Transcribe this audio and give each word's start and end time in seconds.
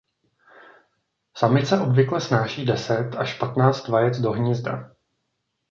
Samice 1.37 1.79
obvykle 1.81 2.21
snáší 2.21 2.65
deset 2.65 3.15
až 3.17 3.33
patnáct 3.33 3.87
vajec 3.87 4.17
do 4.19 4.31
hnízda. 4.31 4.91